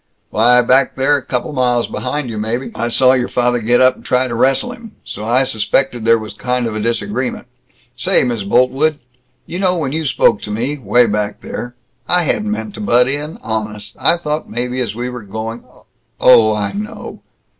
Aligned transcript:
"Why 0.31 0.63
back 0.63 0.95
there, 0.95 1.21
couple 1.21 1.53
miles 1.53 1.85
behind 1.85 2.27
you, 2.27 2.39
maybe 2.39 2.71
I 2.73 2.87
saw 2.87 3.13
your 3.13 3.27
father 3.27 3.59
get 3.59 3.81
up 3.81 3.97
and 3.97 4.03
try 4.03 4.27
to 4.27 4.33
wrestle 4.33 4.71
him, 4.71 4.93
so 5.05 5.23
I 5.23 5.43
suspected 5.43 6.05
there 6.05 6.17
was 6.17 6.33
kind 6.33 6.65
of 6.65 6.75
a 6.75 6.79
disagreement. 6.79 7.45
Say, 7.95 8.23
Miss 8.23 8.41
Boltwood, 8.41 8.97
you 9.45 9.59
know 9.59 9.77
when 9.77 9.91
you 9.91 10.05
spoke 10.05 10.41
to 10.41 10.49
me 10.49 10.75
way 10.79 11.05
back 11.05 11.41
there 11.41 11.75
I 12.07 12.23
hadn't 12.23 12.49
meant 12.49 12.73
to 12.73 12.81
butt 12.81 13.07
in. 13.07 13.37
Honest. 13.43 13.95
I 13.99 14.17
thought 14.17 14.49
maybe 14.49 14.79
as 14.79 14.95
we 14.95 15.07
were 15.07 15.21
going" 15.21 15.63
"Oh, 16.19 16.51
I 16.55 16.71
know!" 16.71 17.21